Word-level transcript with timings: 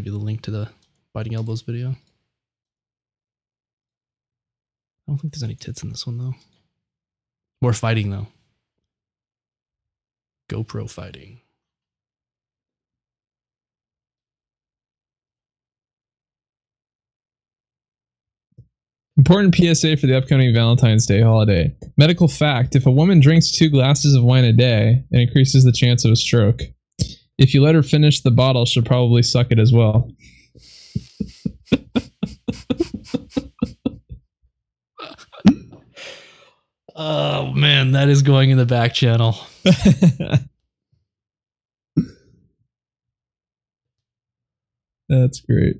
link 0.00 0.42
to 0.42 0.50
the 0.50 0.68
Biting 1.12 1.34
Elbows 1.34 1.62
video. 1.62 1.90
I 1.90 1.94
don't 5.08 5.18
think 5.18 5.32
there's 5.32 5.42
any 5.42 5.54
tits 5.54 5.82
in 5.82 5.90
this 5.90 6.06
one 6.06 6.18
though. 6.18 6.34
More 7.60 7.72
fighting 7.72 8.10
though. 8.10 8.26
GoPro 10.50 10.90
fighting. 10.90 11.40
Important 19.16 19.54
PSA 19.54 19.96
for 19.96 20.06
the 20.06 20.16
upcoming 20.16 20.52
Valentine's 20.52 21.06
Day 21.06 21.22
holiday. 21.22 21.74
Medical 21.96 22.28
fact 22.28 22.76
if 22.76 22.84
a 22.84 22.90
woman 22.90 23.18
drinks 23.18 23.50
two 23.50 23.70
glasses 23.70 24.14
of 24.14 24.22
wine 24.22 24.44
a 24.44 24.52
day, 24.52 25.02
it 25.10 25.20
increases 25.20 25.64
the 25.64 25.72
chance 25.72 26.04
of 26.04 26.12
a 26.12 26.16
stroke. 26.16 26.60
If 27.38 27.52
you 27.54 27.62
let 27.62 27.74
her 27.74 27.82
finish 27.82 28.22
the 28.22 28.30
bottle, 28.30 28.64
she'll 28.64 28.82
probably 28.82 29.22
suck 29.22 29.48
it 29.50 29.58
as 29.58 29.72
well. 29.72 30.10
Oh 36.98 37.52
man, 37.52 37.92
that 37.92 38.08
is 38.08 38.22
going 38.22 38.48
in 38.50 38.56
the 38.56 38.64
back 38.64 38.94
channel. 38.94 39.36
That's 45.08 45.40
great. 45.40 45.76